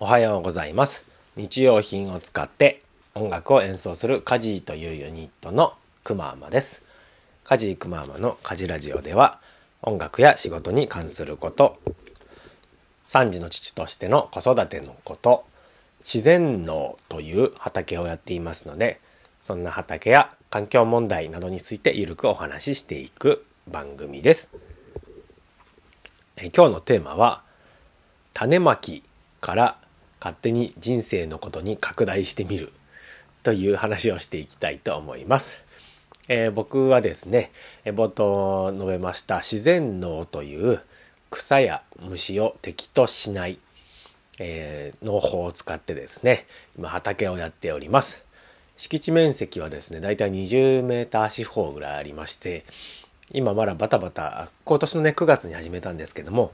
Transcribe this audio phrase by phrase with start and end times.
[0.00, 1.06] おはようございます。
[1.36, 2.82] 日用品を使って
[3.14, 6.82] 音楽を演奏するカジーというユニットのくまーまです。
[7.44, 9.38] カジーくまーまのカジラジオでは
[9.82, 11.78] 音楽や仕事に関すること。
[13.06, 15.44] 3児の父としての子育てのこと。
[16.00, 19.00] 自然農という畑をやっていますので
[19.42, 24.50] そんな畑や環境問題などについてゆるくお話ししていく番組です。
[26.36, 27.42] え今日のテーマは
[28.32, 29.04] 種まき
[29.40, 29.83] から
[30.24, 32.72] 勝手に人生のことに拡大してみる
[33.42, 35.62] という話をしていきたいと思います。
[36.30, 37.52] えー、僕はですね、
[37.84, 40.80] 冒頭述べました自然農という
[41.28, 43.58] 草や虫を敵としない、
[44.38, 46.46] えー、農法を使ってですね、
[46.78, 48.24] 今畑をやっております。
[48.78, 52.64] 敷地面積はですね、だいたい20メーター四方ぐらいありまして、
[53.30, 56.50] 今まだバタバタ、今年のね、9月に始めたんですけども、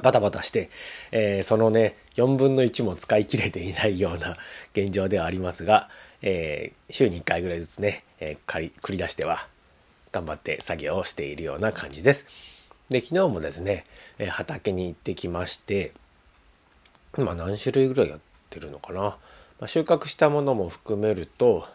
[0.00, 0.70] バタバタして、
[1.10, 4.36] えー、そのね、4分の1も使い切れていないような
[4.72, 5.90] 現状ではありますが、
[6.22, 9.46] えー、週に1回ぐらいずつね、えー、繰り出しては
[10.12, 12.26] 頑張って作業をしているような感じです。
[12.88, 13.84] で、昨日もですね、
[14.18, 15.92] え畑に行ってきまして、
[17.18, 18.20] 今何種類ぐらいやっ
[18.50, 19.00] てるのかな。
[19.00, 19.16] ま
[19.62, 21.66] あ、収穫したものも含めると、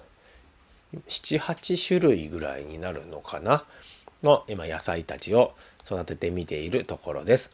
[1.08, 3.66] 7、8種類ぐらいになるのかな
[4.24, 5.54] の今野菜たちを
[5.86, 7.52] 育ててみているところです。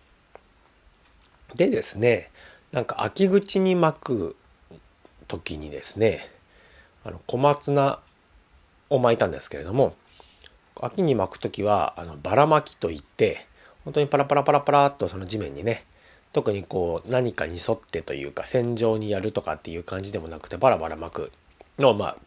[1.55, 2.31] でですね
[2.71, 4.35] なんか秋口に巻く
[5.27, 6.27] 時にですね
[7.03, 7.99] あの小松菜
[8.89, 9.95] を巻いたんですけれども
[10.81, 13.45] 秋に巻く時はあのばら巻きといって
[13.83, 15.85] 本当にパラパラパラパラっとその地面にね
[16.31, 21.31] 特にこう何かに沿ってというか線状にやるとかっていう感じでもなくてバラバラ巻く
[21.79, 22.17] のをまあ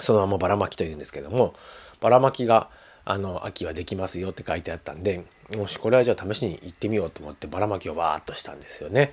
[0.00, 1.54] そのままばら巻きというんですけども
[2.00, 2.68] ばら巻きが
[3.04, 5.24] あの秋はできますよって書いてあったんで
[5.56, 9.12] もしこれはじゃあ試しに行ってみようと思ってばらまきをバーっとしたんですよね。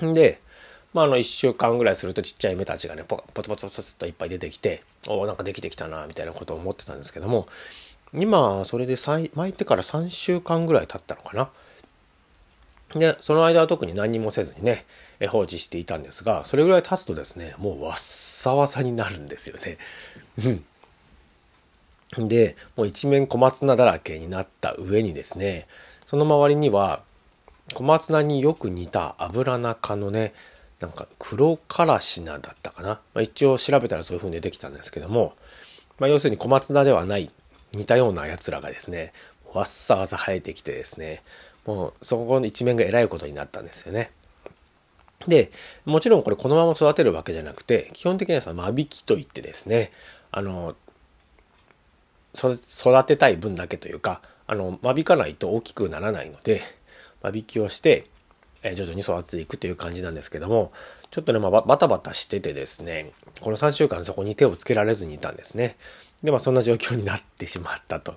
[0.00, 0.40] で、
[0.92, 7.48] まあ、あの1週間ぐらいするとちっちゃい芽たちがねポツポツポツといっぱい出てきておおんかできてきたなみたいなことを思ってたんですけども
[8.14, 11.48] 今それで巻いてから3週間ぐらい経ったのかな。
[12.94, 14.84] でその間は特に何もせずにね
[15.30, 19.78] 放置していたんですがそれぐらい経つとですねもうわっさわさになるんですよね。
[20.44, 20.64] うん
[22.18, 25.66] で、もう一面小松菜だらけになった上にですね、
[26.06, 27.02] その周りには
[27.74, 30.34] 小松菜によく似た油中のね、
[30.80, 32.88] なんか黒からし菜だったかな。
[32.88, 35.34] まあ、一応調べたらそういう風に出てきたんですけども、
[35.98, 37.30] まあ、要するに小松菜ではない
[37.74, 39.12] 似たようなやつらがですね、
[39.54, 41.22] わっさわさ生えてきてですね、
[41.66, 44.10] もうそこの一面がえらいことになったんですよね。
[45.28, 45.52] で、
[45.84, 49.92] もちろんこれこのまま育てるわけじゃなくて、基本的にはその間引きといってですね、
[50.32, 50.74] あの、
[52.34, 56.62] 育てたい分だけというかあの間引かないと大きくならないので
[57.22, 58.06] 間引きをして、
[58.64, 60.72] え徐々に育てていくという感じなんですけども
[61.10, 65.76] ちょっとね、まあ、バタバタしててですねこの3週間そこに手をつけられずにいたんですね。
[66.22, 68.14] でまあそんな状況になってしまったと。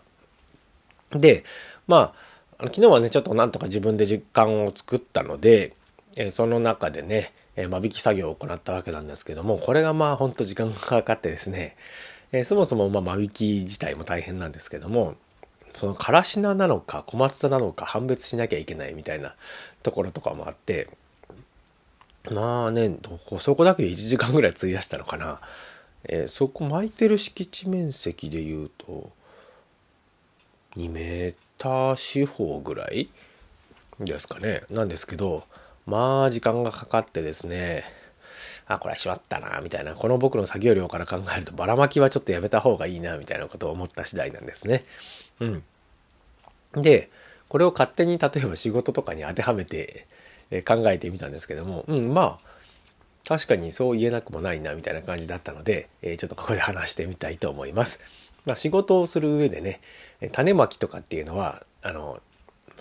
[1.12, 1.44] で
[1.88, 2.14] ま
[2.60, 5.74] あ昨日はねちょっとなんとか自分で実感を作ったので、
[6.16, 11.76] えその中でね、え間引き作業を行ったわけなんですけどもこれがまあほんと時間がかかってですね
[12.32, 15.16] えー、そもそもま間引き自体も大変なんですけども
[15.76, 19.36] そのからし菜なのか小松菜なのか判別しなきゃいけないみたいな
[19.84, 20.88] ところとかもあって
[22.32, 22.98] まあね
[23.40, 25.42] そこだけで1時間ぐらい費やしたのかな、
[26.06, 29.12] えー、そこ巻いてる敷地面積でいうと
[30.78, 33.10] 2メーター四方ぐらい
[34.00, 34.64] ですかね。
[34.70, 35.46] なんですけど
[35.86, 37.86] まあ時間がかかってですね
[38.68, 44.86] あ、これはしまったな、みたいな、この僕の作業量から考えると、ばらまきはちょっとやめた方がいいな、みたいなことを思った次第なんですね。
[45.40, 45.64] うん。
[46.82, 47.10] で、
[47.48, 50.08] これを勝手に例えば仕事とかに当てはめて
[50.68, 52.56] 考えてみたんですけども、うん、まあ、
[53.28, 58.00] 確かにそう言えなくもないな、みたいな感じだったので、えちょっとここで話してみたいと思います。
[58.46, 59.82] まあ、仕事をする上でね、
[60.32, 62.22] 種まきとかっていうのは、あの、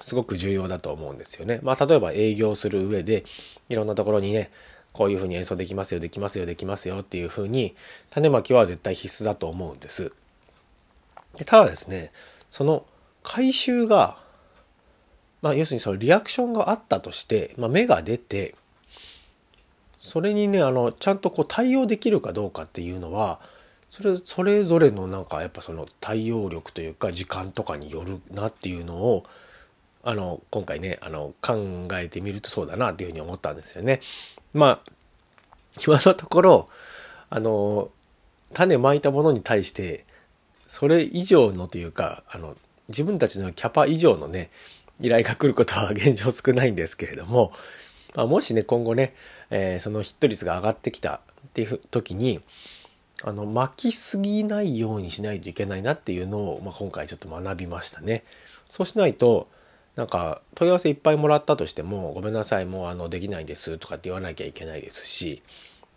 [0.01, 1.61] すごく重要だと思うんですよね。
[1.63, 3.25] まあ、例えば営業する上で、
[3.69, 4.51] いろんなところにね、
[4.95, 7.75] こういうふうに演奏できますよ、できますよ、できますよっていうふうに、
[8.11, 10.13] 種まきは絶対必須だと思うんです。
[11.37, 12.13] でただですね、
[12.49, 12.87] その
[13.25, 14.19] 回収が、
[15.43, 18.55] まあ、要するにそのリアクションがあったとして、まあ、芽が出て、
[19.99, 23.41] それにね、あの、ちゃんとこう対応できるかどうかっていうのは、
[23.91, 29.25] それ、それぞれのなんかやっぱその対応力というか時間とかによるなっていうのを、
[30.05, 34.01] あの、今回ね、あの、考えてみるとそうだなっていうふうに思ったんですよね。
[34.53, 34.93] まあ、
[35.85, 36.69] 今のところ、
[37.31, 37.91] あの、
[38.53, 40.05] 種まいたものに対して、
[40.67, 42.57] それ以上のというか、あの、
[42.89, 44.51] 自分たちのキャパ以上のね、
[45.01, 47.53] 依頼が来ることは現状少ないんですけれども、
[48.15, 49.15] まあ、もしね今後ね、
[49.51, 52.41] えー、そのヒット率が上がってきたっていう時に
[53.23, 58.25] あの巻きすぎないようにしないといけないなっていうのを、まあ、今回ちょっと学びましたね。
[58.69, 59.49] そうしないと
[59.97, 65.43] なんか問い合わせいっぱいもらったとしてもごめんなさいもうあのできないですとかって言わなきゃいけないですし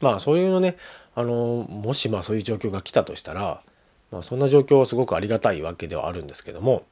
[0.01, 0.77] まあそういうのね
[1.15, 3.61] あのもしまあそういう状況が来たとしたら、
[4.11, 6.83] まあ、そんな状況はすごくありがたいわけではあるんですけども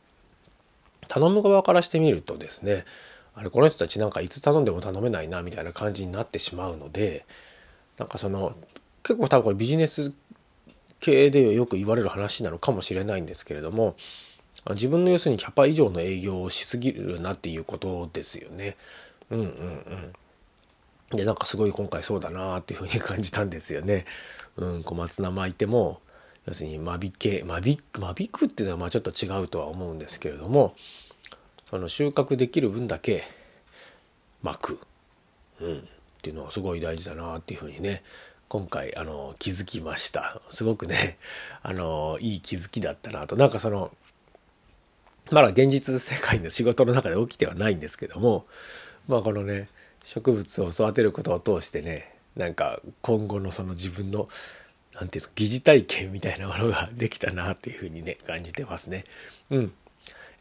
[1.07, 2.85] 頼む側からしてみるとですね
[3.35, 7.25] あれこの人たちなんかいつ頼んでも頼めないなみたいな感じになってしまうので
[7.97, 8.55] なんかその
[9.03, 10.11] 結構多分これビジネス
[10.99, 13.95] 系でよく言われる話なのかもしれないんですけれども
[14.71, 18.77] 自分の要するにキャパ以上の営業をしすぎるなっていうことですよね。
[19.29, 19.45] うんうん
[21.11, 21.17] うん。
[21.17, 24.05] でなんかすごい今回そうだなっていうふうに感じたんですよね。
[24.57, 25.99] うん、小松菜巻いても
[26.45, 30.75] 要するに間引け間引間引くっていうのはまあちょっと違うとは思うんですけれども
[31.69, 33.23] その収穫できる分だけ
[34.41, 34.79] 巻く、
[35.59, 35.81] うん、っ
[36.21, 38.03] ていうのはすごい大事だなっていうふうにね
[38.47, 41.17] 今回あの気づきましたすごくね
[41.63, 43.91] あのいい気づきだったなとなんかその
[45.31, 48.45] まだ現実世界の仕事の中で起きてはないんですけども
[49.07, 49.69] まあこのね
[50.03, 54.29] 植物を育てることを通してねなんか今後のその自分の何て
[54.95, 59.03] 言うんですか疑似体験みたいなものができたなっていうふうにね感じてますね。
[59.49, 59.73] うん。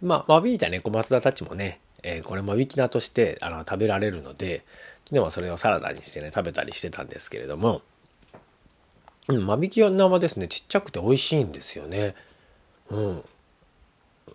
[0.02, 4.64] まあ間引いたね小松菜たちもね、えー、これ間引き菜としてあの食べられるので
[5.04, 7.82] 昨日はそれをサラダにしてね食べたりしてたんですけれども、
[9.28, 12.14] うん、間引き菜はですねちっちゃくて美味しいんですよね。
[12.90, 13.24] うん。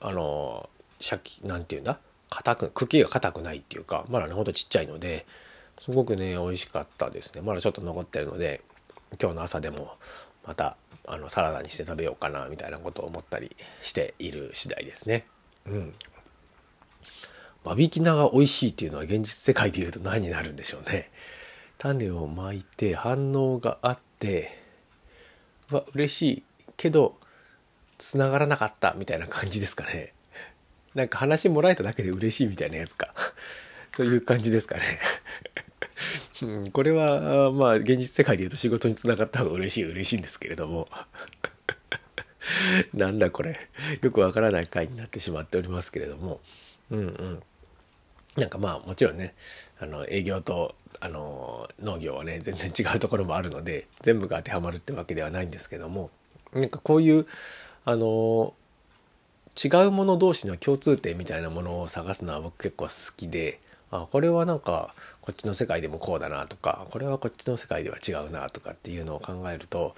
[0.01, 0.69] あの
[0.99, 1.99] シャキなんていうんだ？
[2.29, 5.25] 硬く茎が硬くないっていうかまだねほんとちっちゃいので
[5.81, 8.61] すごくね美味しかったですねまだちょっと残ってるので
[9.19, 9.95] 今日の朝でも
[10.45, 10.77] また
[11.07, 15.25] あのサラダにして食べようかなみたいなことを思ったりしている次第ですね。
[15.65, 15.93] うん。
[17.65, 21.09] 間引き菜が美味しいっていうのは現実世界でいうと何になるんでしょうね。
[21.79, 24.61] 種をまいて反応があって
[25.71, 26.43] わ嬉しい
[26.77, 27.15] けど
[27.99, 30.13] 繋がらなかったみたいな感じですかね。
[30.95, 33.13] なんか話もらえただけで嬉しいみたいなやつか。
[33.95, 34.99] そういう感じですかね。
[36.41, 40.87] うん、これは、まあ、現実世界で言うと仕事につながった方が嬉しい嬉しいんですけれども。
[42.93, 43.59] なんだこれ。
[44.01, 46.39] よくわからない回になってしまっておりますけれども。
[46.89, 47.43] うんうん。
[48.35, 49.33] なんかまあもちろんね
[49.79, 56.09] あの営業とあの農業はね全然違うところもあるので全部が当てはまるってわけではないんですけども
[56.53, 57.27] なんかこういう
[57.85, 58.53] あの
[59.61, 63.59] 違うもの同士の共通点みたいなものを探すのは僕結構好きで
[63.91, 69.95] あこれはなんかこっちの世界でもこうだなとかこれはこっちの世界では違うなとかっていうのを考えると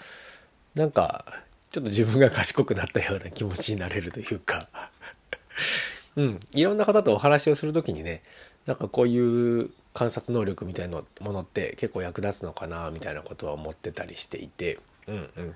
[0.75, 1.25] なんか
[1.72, 4.68] ちょっと自分が賢くなったような気持ちになれるというか。
[6.18, 6.39] うん。
[6.54, 8.22] いろんな方とお話をする時にね
[8.66, 14.80] なんかこういう観察能力みたいなものって結構役立つのかなみたいなことは思ってたりしていて。
[15.07, 15.56] うんうん。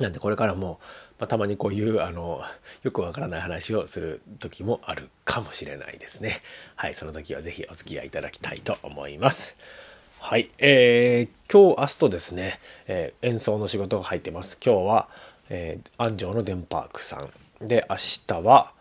[0.00, 0.80] なんでこれからも、
[1.18, 2.40] まあ、たまにこういうあの
[2.82, 6.40] よくわからない話をする時もあるかもしれないですね。
[6.76, 9.56] はい、その時は是非お付き合いいただきたいと思います。
[10.18, 14.58] はい、えー、今日明日とですね、えー、演奏の仕事が入ってます。
[14.64, 15.08] 今日は、
[15.50, 17.96] えー、安城のデンパークさんで明
[18.26, 18.72] 日は、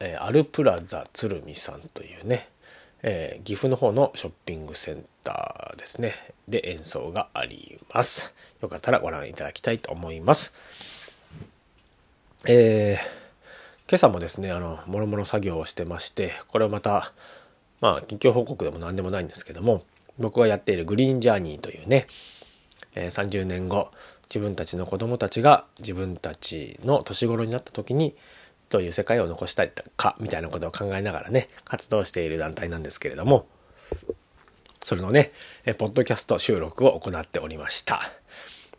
[0.00, 2.48] えー、アルプラザ鶴見さんというね、
[3.02, 6.14] えー、岐阜の方のショッピングセンターですね
[6.48, 8.32] で演奏があります
[8.64, 10.54] よかったらご覧いただきたいと思います。
[12.46, 17.12] えー、今朝もですねあのもろもろ作業をしてましてこれはまた
[17.80, 19.82] まあ近況報告でも何でもないんですけども
[20.18, 22.06] 僕がやっているグリーンジャーニーというね、
[22.94, 23.90] えー、30年後
[24.28, 28.14] 自分たちの子供たちが自分たちの年頃になった時に
[28.70, 33.46] どういう世界を残したいかみたいなことを考えながらね活動している団体なんですけれども
[34.84, 35.32] それのね
[35.78, 38.00] ポッドキャスト収録を行っておりました。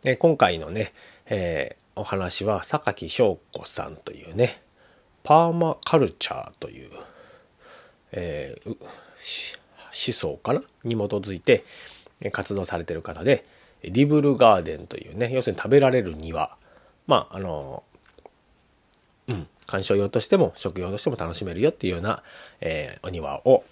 [0.02, 0.92] で今回のね、
[1.26, 4.62] えー、お話は榊翔子さんというね
[5.22, 6.90] パーマカルチャーという、
[8.12, 8.76] えー、思
[9.90, 10.62] 想かな？
[10.84, 11.64] に基づいて
[12.32, 13.44] 活動されてる方で
[13.82, 16.56] リブルガーデンというね要するに食べられる庭。
[17.06, 17.82] まああの
[19.28, 22.22] うん観賞用としても食用としても楽しめるよっていうような、
[22.60, 23.64] えー、お庭を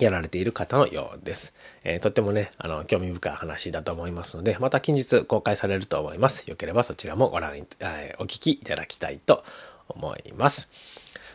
[0.00, 1.52] やられている方のようです。
[1.84, 6.48] えー、とってもね、あの、興味深い話だと思いますので、また近日公開されると思います。
[6.48, 9.44] よければそちらもご覧、えー、お聞きいただきたいと
[9.88, 10.68] 思います。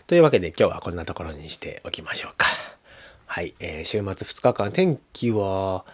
[0.08, 2.48] というわけで今日はこんなところにしておきましょうか。
[3.26, 5.86] はい、えー、週末2日間天気は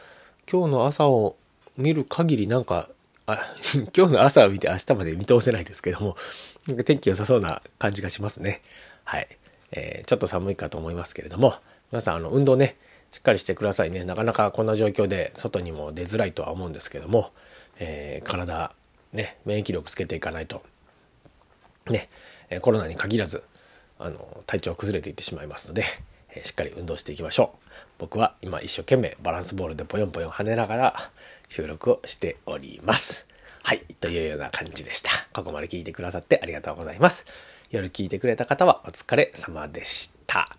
[0.52, 1.36] 今日の朝を
[1.78, 2.90] 見る限りなんか、
[3.28, 3.40] あ
[3.96, 6.18] 今日の朝を見て明日まで見通せないですけども、
[6.68, 8.62] なんか天気良さそうな感じがしますね。
[9.04, 9.28] はい。
[9.72, 11.56] えー、ちょっと寒いかと思いますけれども、
[11.92, 12.78] 皆さん、あの、運動ね、
[13.12, 14.04] しっかりしてくださいね。
[14.04, 17.32] なかなかこんな状況で外にも出づらいとは思うんですけども、
[17.80, 18.74] えー、体、
[19.14, 20.64] ね、免疫力つけていかないと、
[21.90, 22.10] ね、
[22.62, 23.44] コロナに限らず、
[24.00, 25.86] あの、体調崩れていってしまいますので、
[26.36, 27.72] えしっかり運動していきましょう。
[28.00, 31.12] 僕は今一生懸命バランスボールでポヨンポヨン跳ねながら
[31.50, 33.28] 収録をしております。
[33.64, 33.84] はい。
[34.00, 35.10] というような感じでした。
[35.34, 37.26] ここまで聞いてくださってありがとうございます。
[37.72, 40.50] 夜聞いてくれた方はお疲れ様でした。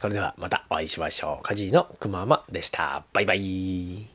[0.00, 1.42] それではまたお会いしましょう。
[1.42, 3.04] カジーのくままでした。
[3.12, 4.08] バイバイ。